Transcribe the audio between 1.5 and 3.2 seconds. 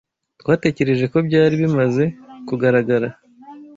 bimaze kugaragara.